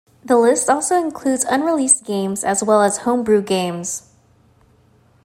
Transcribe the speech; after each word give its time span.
This 0.23 0.35
list 0.35 0.67
also 0.67 0.95
includes 0.99 1.43
unreleased 1.43 2.03
games 2.03 2.43
as 2.43 2.63
well 2.63 2.81
as 2.81 2.97
homebrew 3.05 3.43
games. 3.43 4.09